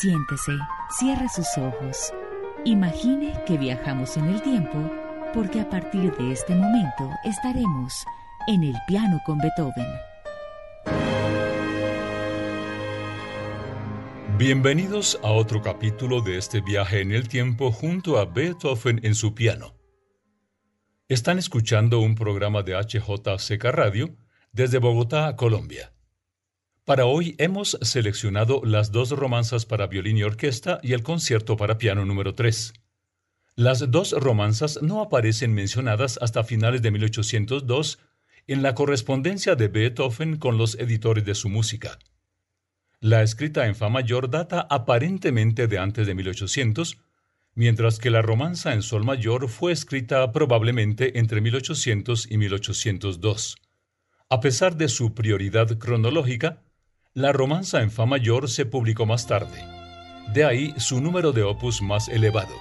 Siéntese, 0.00 0.52
cierre 0.90 1.26
sus 1.28 1.58
ojos. 1.58 2.12
Imagine 2.64 3.34
que 3.44 3.58
viajamos 3.58 4.16
en 4.16 4.26
el 4.26 4.40
tiempo 4.42 4.78
porque 5.34 5.60
a 5.60 5.68
partir 5.68 6.14
de 6.16 6.30
este 6.30 6.54
momento 6.54 7.10
estaremos 7.24 8.04
en 8.46 8.62
el 8.62 8.76
piano 8.86 9.20
con 9.26 9.38
Beethoven. 9.38 9.88
Bienvenidos 14.38 15.18
a 15.24 15.32
otro 15.32 15.62
capítulo 15.62 16.20
de 16.20 16.38
este 16.38 16.60
viaje 16.60 17.00
en 17.00 17.10
el 17.10 17.26
tiempo 17.26 17.72
junto 17.72 18.20
a 18.20 18.24
Beethoven 18.24 19.00
en 19.02 19.16
su 19.16 19.34
piano. 19.34 19.74
Están 21.08 21.40
escuchando 21.40 21.98
un 21.98 22.14
programa 22.14 22.62
de 22.62 22.76
HJCK 22.76 23.64
Radio 23.64 24.14
desde 24.52 24.78
Bogotá, 24.78 25.34
Colombia. 25.34 25.92
Para 26.88 27.04
hoy 27.04 27.34
hemos 27.36 27.76
seleccionado 27.82 28.62
las 28.64 28.92
dos 28.92 29.10
romanzas 29.10 29.66
para 29.66 29.88
violín 29.88 30.16
y 30.16 30.22
orquesta 30.22 30.80
y 30.82 30.94
el 30.94 31.02
concierto 31.02 31.54
para 31.58 31.76
piano 31.76 32.06
número 32.06 32.34
3. 32.34 32.72
Las 33.56 33.90
dos 33.90 34.12
romanzas 34.12 34.80
no 34.80 35.02
aparecen 35.02 35.52
mencionadas 35.52 36.18
hasta 36.22 36.44
finales 36.44 36.80
de 36.80 36.90
1802 36.90 37.98
en 38.46 38.62
la 38.62 38.74
correspondencia 38.74 39.54
de 39.54 39.68
Beethoven 39.68 40.38
con 40.38 40.56
los 40.56 40.76
editores 40.76 41.26
de 41.26 41.34
su 41.34 41.50
música. 41.50 41.98
La 43.00 43.22
escrita 43.22 43.66
en 43.66 43.74
fa 43.74 43.90
mayor 43.90 44.30
data 44.30 44.66
aparentemente 44.70 45.66
de 45.66 45.76
antes 45.76 46.06
de 46.06 46.14
1800, 46.14 46.96
mientras 47.52 47.98
que 47.98 48.08
la 48.08 48.22
romanza 48.22 48.72
en 48.72 48.80
sol 48.80 49.04
mayor 49.04 49.50
fue 49.50 49.72
escrita 49.72 50.32
probablemente 50.32 51.18
entre 51.18 51.42
1800 51.42 52.30
y 52.30 52.38
1802. 52.38 53.56
A 54.30 54.40
pesar 54.40 54.78
de 54.78 54.88
su 54.88 55.14
prioridad 55.14 55.76
cronológica, 55.76 56.62
la 57.14 57.32
romanza 57.32 57.82
en 57.82 57.90
fa 57.90 58.06
mayor 58.06 58.48
se 58.48 58.66
publicó 58.66 59.06
más 59.06 59.26
tarde. 59.26 59.64
De 60.32 60.44
ahí 60.44 60.74
su 60.76 61.00
número 61.00 61.32
de 61.32 61.42
opus 61.42 61.82
más 61.82 62.08
elevado. 62.08 62.54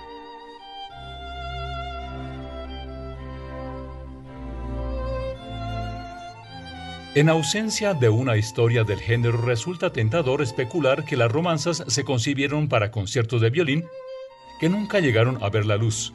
En 7.14 7.30
ausencia 7.30 7.94
de 7.94 8.10
una 8.10 8.38
historia 8.38 8.84
del 8.84 9.00
género 9.00 9.42
resulta 9.42 9.92
tentador 9.92 10.42
especular 10.42 11.04
que 11.04 11.18
las 11.18 11.32
romanzas 11.32 11.84
se 11.88 12.04
concibieron 12.04 12.70
para 12.70 12.92
conciertos 12.92 13.42
de 13.42 13.50
violín 13.50 13.86
que 14.60 14.70
nunca 14.70 15.00
llegaron 15.00 15.44
a 15.44 15.50
ver 15.50 15.66
la 15.66 15.78
luz. 15.78 16.14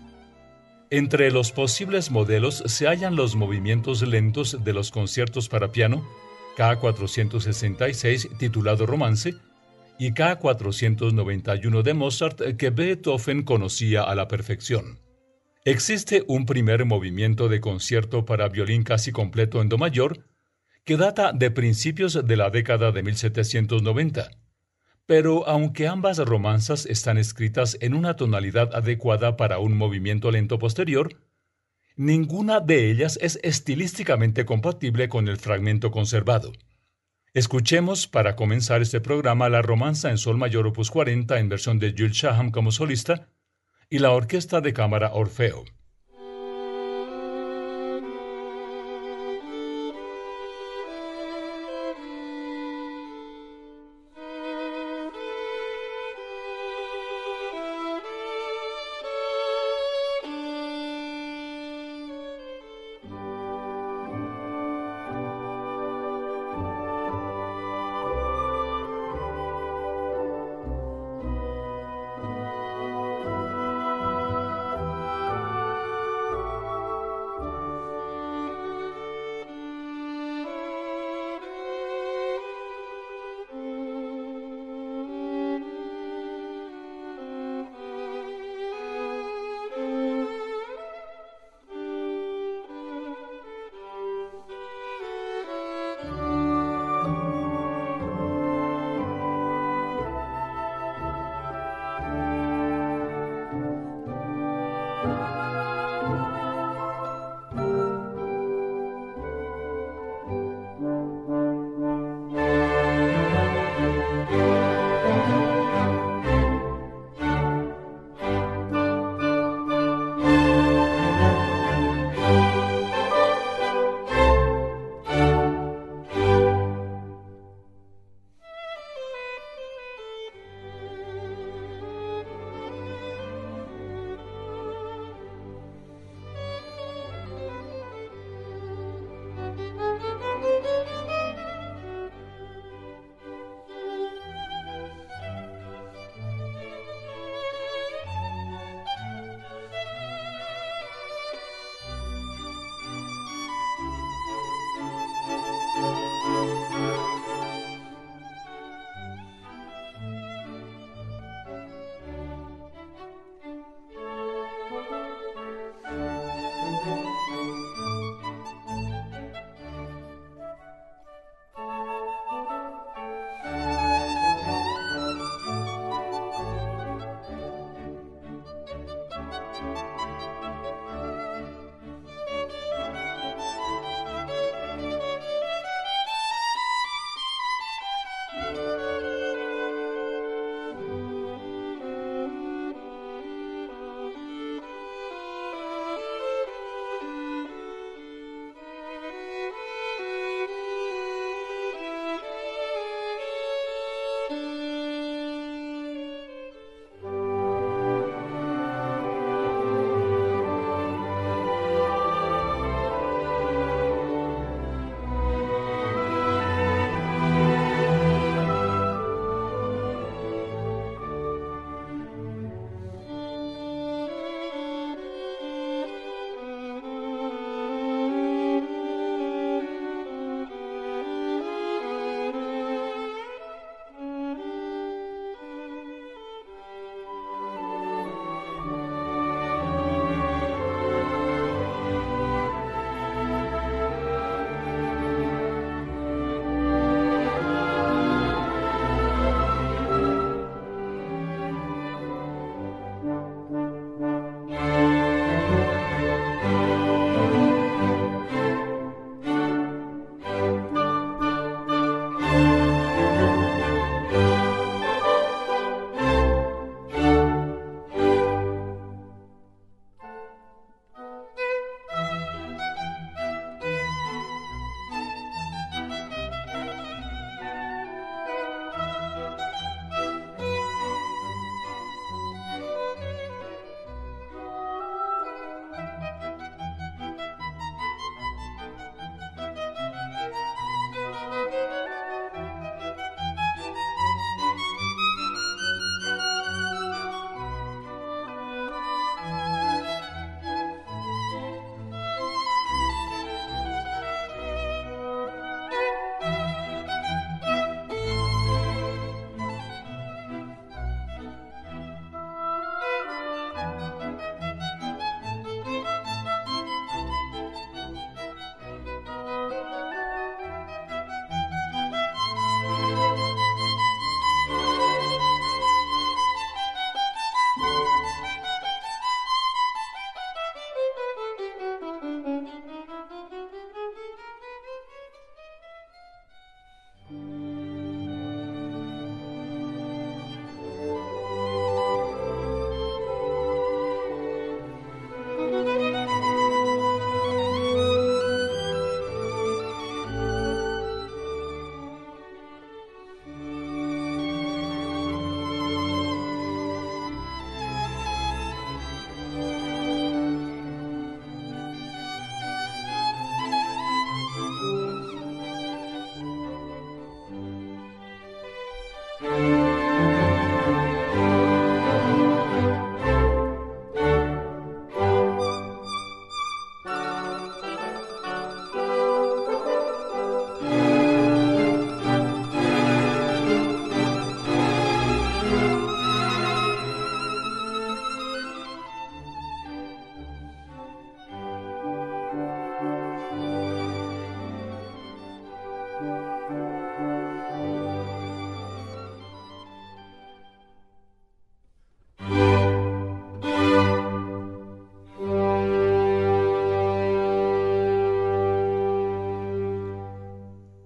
Entre 0.91 1.31
los 1.31 1.53
posibles 1.53 2.11
modelos 2.11 2.63
se 2.67 2.87
hallan 2.87 3.17
los 3.17 3.35
movimientos 3.37 4.03
lentos 4.03 4.65
de 4.65 4.73
los 4.73 4.91
conciertos 4.91 5.49
para 5.49 5.69
piano, 5.69 6.07
K466 6.57 8.37
titulado 8.39 8.87
Romance 8.87 9.35
y 9.99 10.13
K491 10.13 11.83
de 11.83 11.95
Mozart 11.95 12.57
que 12.57 12.71
Beethoven 12.71 13.43
conocía 13.43 14.03
a 14.03 14.15
la 14.15 14.29
perfección. 14.29 14.99
Existe 15.65 16.25
un 16.27 16.45
primer 16.45 16.85
movimiento 16.85 17.49
de 17.49 17.61
concierto 17.61 18.25
para 18.25 18.49
violín 18.49 18.83
casi 18.83 19.13
completo 19.13 19.63
en 19.63 19.69
Do 19.69 19.79
mayor 19.79 20.25
que 20.85 20.97
data 20.97 21.33
de 21.33 21.51
principios 21.53 22.27
de 22.27 22.37
la 22.37 22.51
década 22.51 22.91
de 22.91 23.03
1790. 23.05 24.31
Pero 25.07 25.47
aunque 25.47 25.87
ambas 25.87 26.19
romanzas 26.19 26.87
están 26.87 27.19
escritas 27.19 27.77
en 27.81 27.95
una 27.95 28.17
tonalidad 28.17 28.75
adecuada 28.75 29.37
para 29.37 29.59
un 29.59 29.77
movimiento 29.77 30.31
lento 30.31 30.59
posterior, 30.59 31.21
Ninguna 31.97 32.61
de 32.61 32.91
ellas 32.91 33.19
es 33.21 33.39
estilísticamente 33.43 34.47
compatible 34.47 35.09
con 35.09 35.29
el 35.29 35.37
fragmento 35.37 35.91
conservado. 35.91 36.53
Escuchemos 37.35 38.07
para 38.07 38.35
comenzar 38.35 38.83
este 38.83 39.01
programa 39.01 39.49
la 39.49 39.63
romanza 39.63 40.11
en 40.11 40.19
sol 40.19 40.39
mayor 40.39 40.67
opus 40.67 40.91
40 40.91 41.39
en 41.39 41.49
versión 41.49 41.79
de 41.79 41.95
Jules 41.97 42.13
Shaham 42.13 42.51
como 42.51 42.73
solista 42.73 43.29
y 43.91 43.99
la 43.99 44.11
orquesta 44.13 44.61
de 44.61 44.73
cámara 44.73 45.13
Orfeo. 45.13 45.65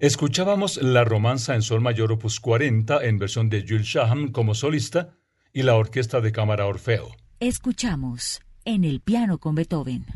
Escuchábamos 0.06 0.80
la 0.80 1.02
romanza 1.02 1.56
en 1.56 1.62
sol 1.62 1.80
mayor 1.80 2.12
opus 2.12 2.38
40 2.38 3.04
en 3.04 3.18
versión 3.18 3.50
de 3.50 3.64
Jules 3.66 3.88
Shaham 3.88 4.30
como 4.30 4.54
solista 4.54 5.16
y 5.52 5.64
la 5.64 5.74
orquesta 5.74 6.20
de 6.20 6.30
cámara 6.30 6.66
Orfeo. 6.66 7.16
Escuchamos 7.40 8.40
en 8.64 8.84
el 8.84 9.00
piano 9.00 9.38
con 9.38 9.56
Beethoven. 9.56 10.06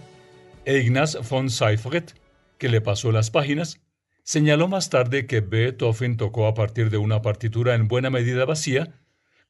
e 0.64 0.78
Ignaz 0.78 1.16
von 1.28 1.50
Seifert, 1.50 2.12
que 2.58 2.68
le 2.68 2.80
pasó 2.80 3.10
las 3.12 3.30
páginas, 3.30 3.80
señaló 4.22 4.68
más 4.68 4.90
tarde 4.90 5.26
que 5.26 5.40
Beethoven 5.40 6.16
tocó 6.16 6.46
a 6.46 6.54
partir 6.54 6.90
de 6.90 6.98
una 6.98 7.22
partitura 7.22 7.74
en 7.74 7.88
buena 7.88 8.10
medida 8.10 8.44
vacía, 8.44 9.00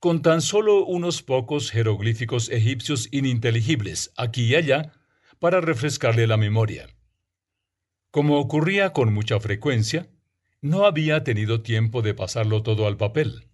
con 0.01 0.23
tan 0.23 0.41
solo 0.41 0.85
unos 0.85 1.23
pocos 1.23 1.71
jeroglíficos 1.71 2.49
egipcios 2.51 3.09
ininteligibles 3.13 4.13
aquí 4.17 4.45
y 4.47 4.55
allá 4.55 4.93
para 5.39 5.61
refrescarle 5.61 6.27
la 6.27 6.37
memoria. 6.37 6.89
Como 8.11 8.39
ocurría 8.39 8.93
con 8.93 9.13
mucha 9.13 9.39
frecuencia, 9.41 10.09
no 10.61 10.87
había 10.87 11.25
tenido 11.25 11.63
tiempo 11.63 12.03
de 12.03 12.15
pasarlo 12.15 12.63
todo 12.63 12.87
al 12.87 12.97
papel. 12.97 13.49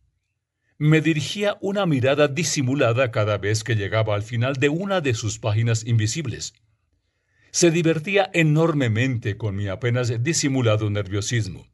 Me 0.79 1.01
dirigía 1.01 1.59
una 1.61 1.87
mirada 1.87 2.29
disimulada 2.29 3.11
cada 3.11 3.39
vez 3.39 3.65
que 3.65 3.75
llegaba 3.75 4.15
al 4.15 4.23
final 4.23 4.55
de 4.55 4.69
una 4.69 5.01
de 5.01 5.15
sus 5.15 5.39
páginas 5.39 5.85
invisibles 5.85 6.55
se 7.51 7.71
divertía 7.71 8.31
enormemente 8.33 9.37
con 9.37 9.57
mi 9.57 9.69
apenas 9.69 10.23
disimulado 10.23 10.91
nerviosismo. 10.91 11.67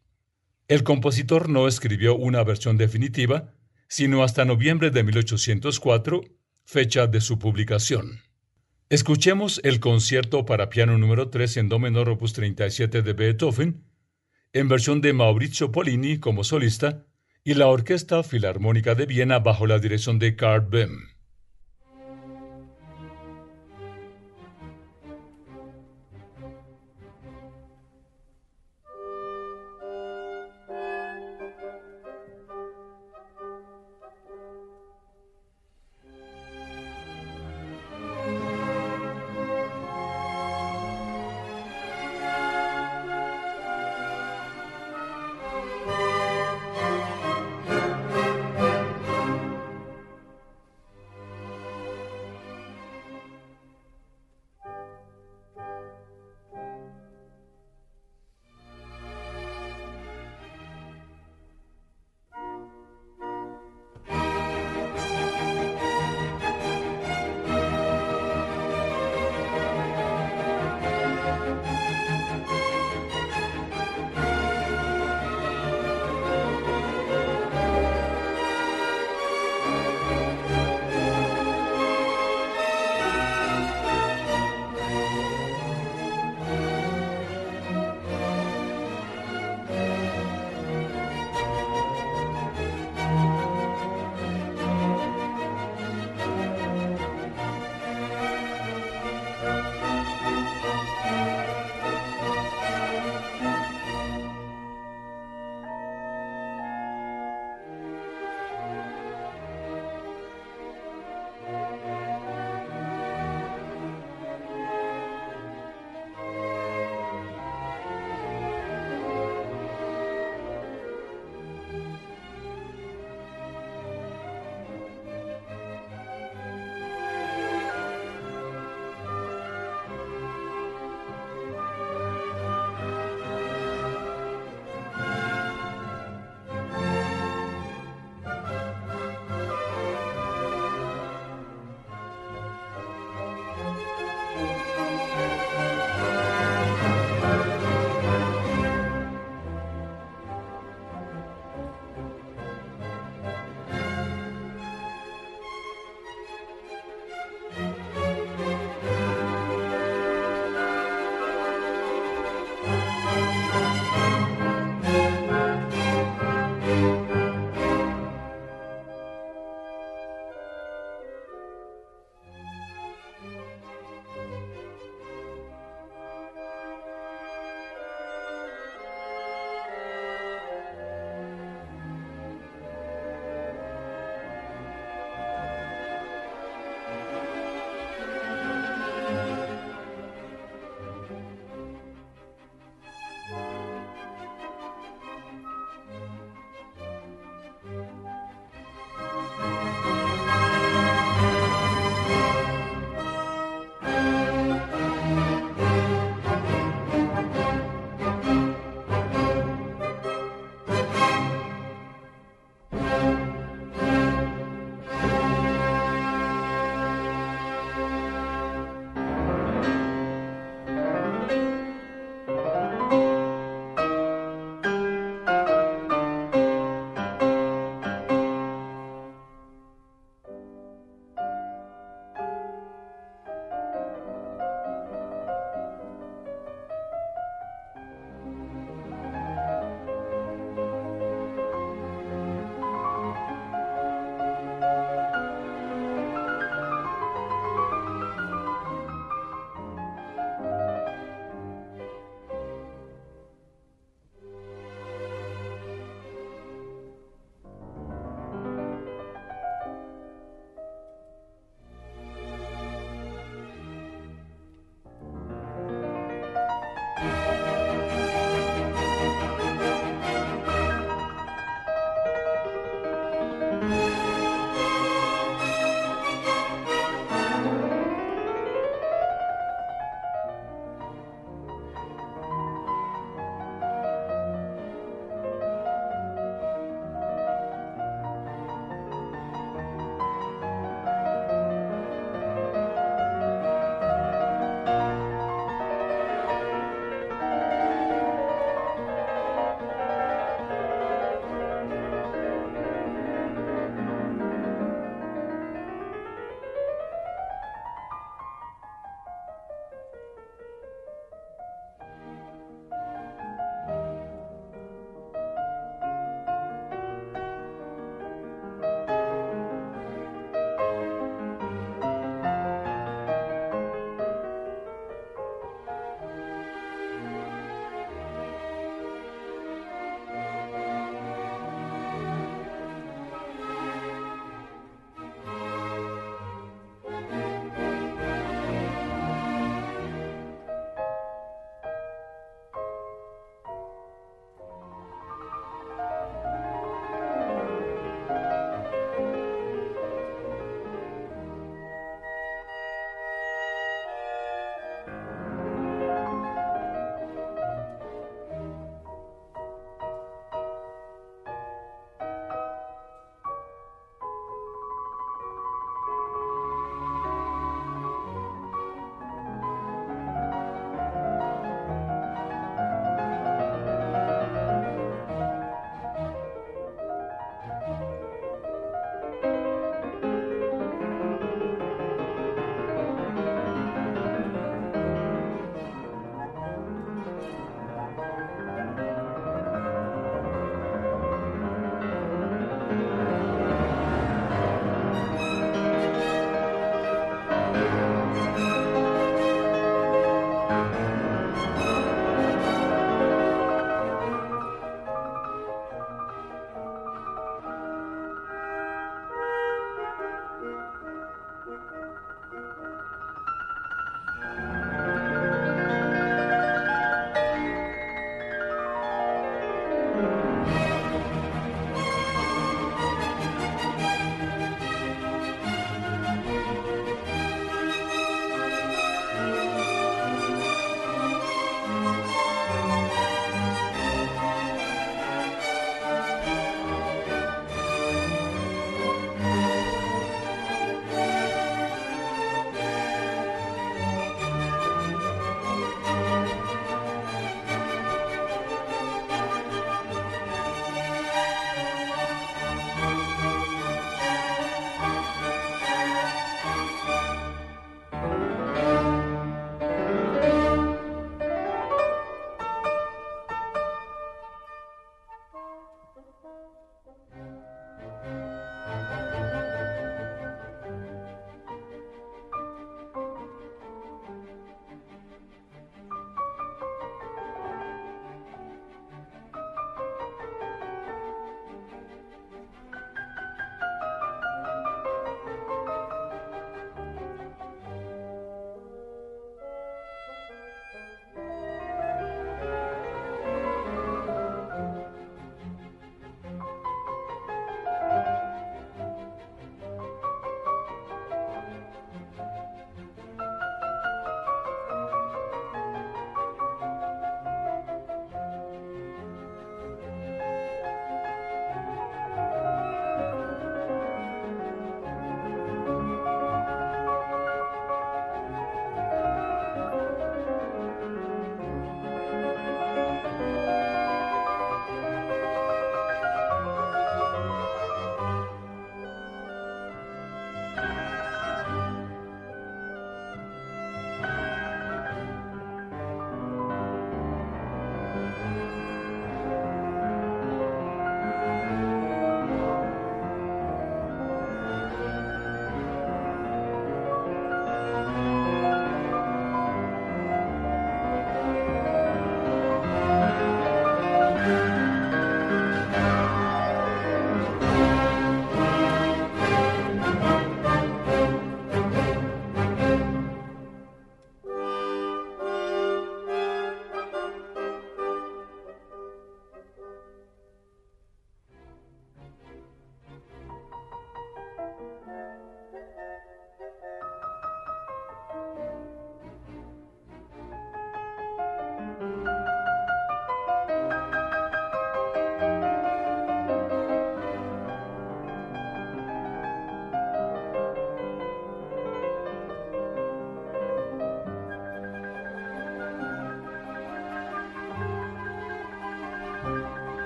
El 0.69 0.83
compositor 0.83 1.49
no 1.49 1.69
escribió 1.69 2.17
una 2.17 2.43
versión 2.43 2.79
definitiva, 2.79 3.55
sino 3.89 4.23
hasta 4.23 4.45
noviembre 4.45 4.91
de 4.91 5.03
1804, 5.03 6.23
fecha 6.65 7.07
de 7.07 7.21
su 7.21 7.39
publicación. 7.39 8.21
Escuchemos 8.89 9.61
el 9.65 9.81
concierto 9.81 10.47
para 10.47 10.71
piano 10.71 10.97
número 10.99 11.29
3 11.29 11.57
en 11.59 11.69
do 11.69 11.79
menor 11.79 12.09
opus 12.09 12.33
37 12.33 13.03
de 13.03 13.13
Beethoven, 13.13 13.85
en 14.53 14.69
versión 14.69 15.01
de 15.01 15.13
Maurizio 15.13 15.73
Polini 15.73 16.19
como 16.19 16.45
solista 16.45 17.07
y 17.43 17.55
la 17.55 17.67
Orquesta 17.67 18.23
Filarmónica 18.23 18.95
de 18.95 19.07
Viena 19.07 19.39
bajo 19.39 19.67
la 19.67 19.79
dirección 19.79 20.19
de 20.19 20.37
Karl 20.37 20.67
Böhm. 20.67 21.14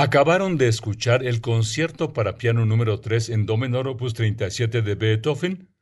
Acabaron 0.00 0.58
de 0.58 0.68
escuchar 0.68 1.26
el 1.26 1.40
concierto 1.40 2.12
para 2.12 2.36
piano 2.36 2.64
número 2.64 3.00
3 3.00 3.30
en 3.30 3.46
do 3.46 3.56
menor 3.56 3.88
opus 3.88 4.14
37 4.14 4.80
de 4.80 4.94
Beethoven, 4.94 5.74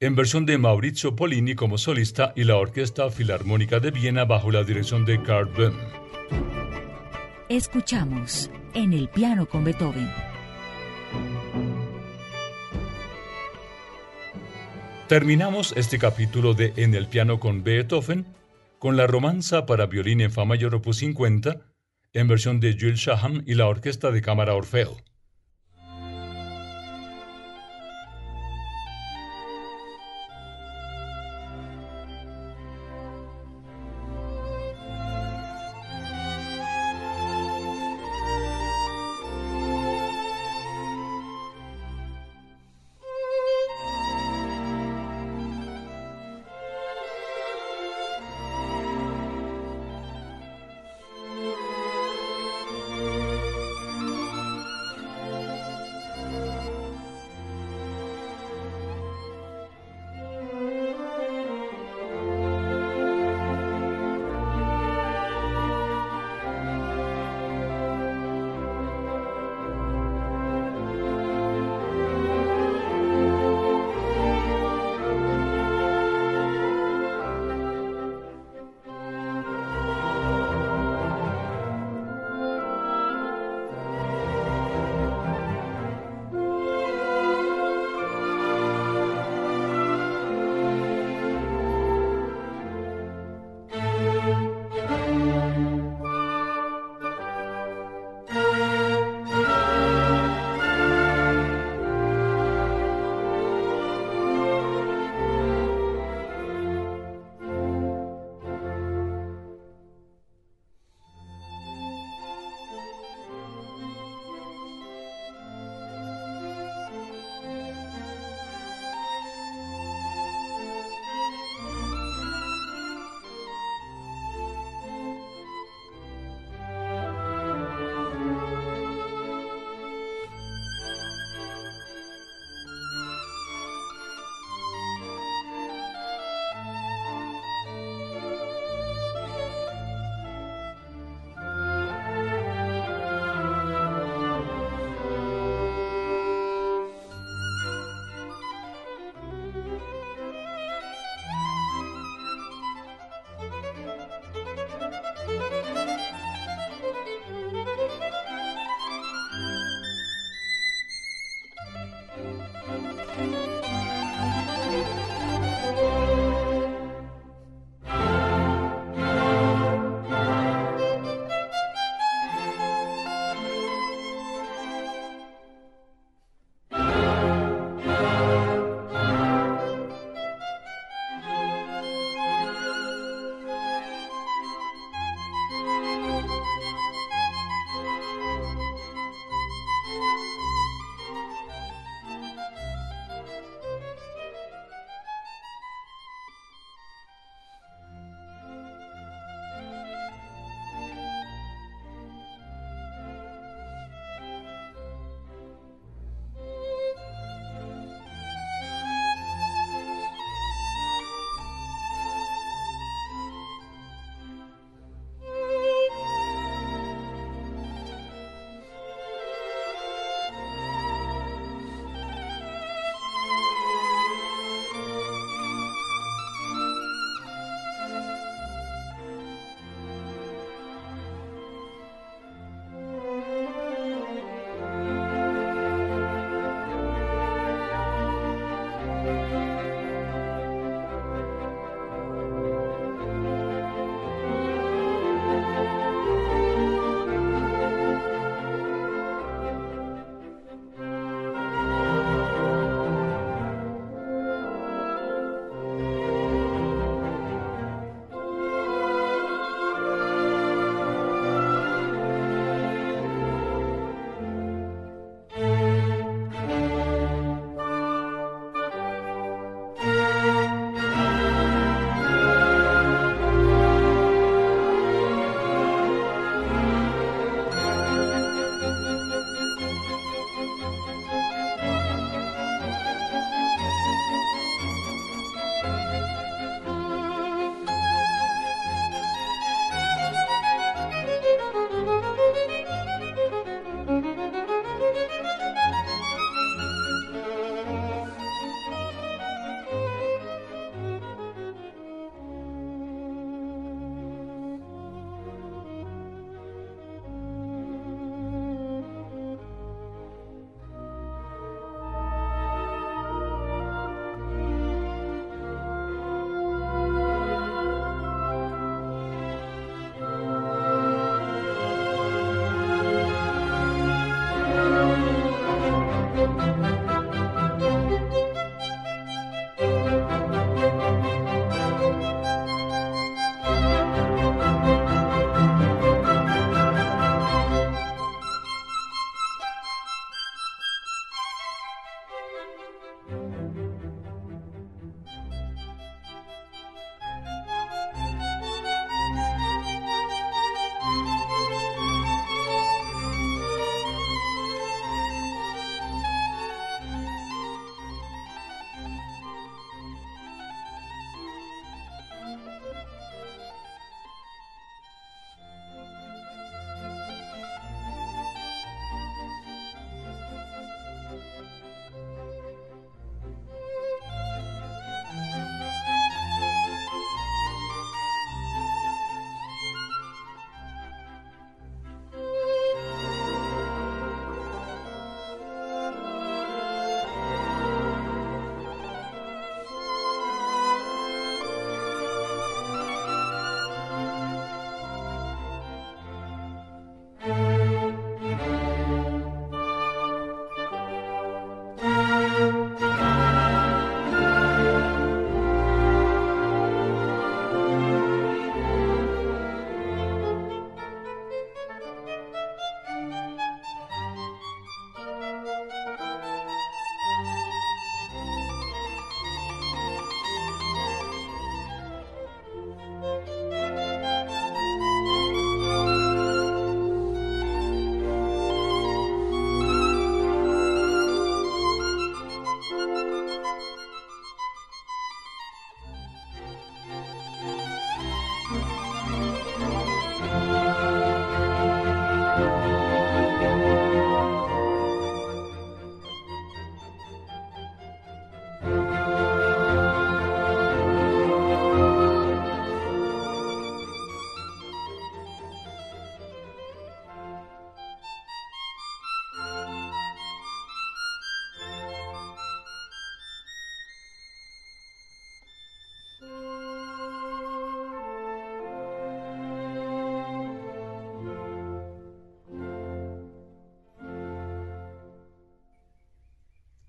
en 0.00 0.16
versión 0.16 0.46
de 0.46 0.56
Maurizio 0.56 1.14
Polini 1.14 1.54
como 1.54 1.76
solista 1.76 2.32
y 2.34 2.44
la 2.44 2.56
Orquesta 2.56 3.10
Filarmónica 3.10 3.78
de 3.78 3.90
Viena 3.90 4.24
bajo 4.24 4.50
la 4.50 4.64
dirección 4.64 5.04
de 5.04 5.22
Karl 5.22 5.50
Böhm. 5.52 5.76
Escuchamos 7.50 8.50
en 8.72 8.94
el 8.94 9.10
piano 9.10 9.44
con 9.44 9.62
Beethoven. 9.62 10.10
Terminamos 15.06 15.74
este 15.76 15.98
capítulo 15.98 16.54
de 16.54 16.72
En 16.76 16.94
el 16.94 17.08
piano 17.08 17.38
con 17.38 17.62
Beethoven 17.62 18.24
con 18.78 18.96
la 18.96 19.06
romanza 19.06 19.66
para 19.66 19.84
violín 19.84 20.22
en 20.22 20.32
fa 20.32 20.46
mayor 20.46 20.74
opus 20.74 20.96
50 20.96 21.69
en 22.12 22.26
versión 22.28 22.60
de 22.60 22.76
Jules 22.78 23.00
Shaham 23.00 23.42
y 23.46 23.54
la 23.54 23.66
Orquesta 23.66 24.10
de 24.10 24.22
Cámara 24.22 24.54
Orfeo. 24.54 24.96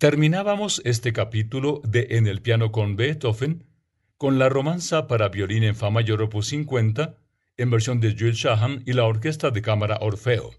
Terminábamos 0.01 0.81
este 0.83 1.13
capítulo 1.13 1.79
de 1.83 2.07
En 2.17 2.25
el 2.25 2.41
piano 2.41 2.71
con 2.71 2.95
Beethoven 2.95 3.67
con 4.17 4.39
la 4.39 4.49
romanza 4.49 5.05
para 5.05 5.29
violín 5.29 5.63
en 5.63 5.75
fa 5.75 5.91
mayor 5.91 6.23
opus 6.23 6.47
50 6.47 7.17
en 7.57 7.69
versión 7.69 7.99
de 7.99 8.15
Jules 8.17 8.37
Shahan 8.37 8.81
y 8.87 8.93
la 8.93 9.03
orquesta 9.03 9.51
de 9.51 9.61
cámara 9.61 9.99
Orfeo. 10.01 10.55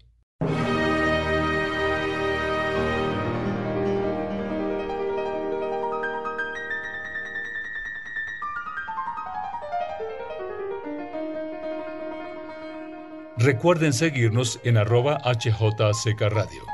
Recuerden 13.37 13.91
seguirnos 13.91 14.61
en 14.63 14.77
arroba 14.77 15.17
Radio. 15.17 16.72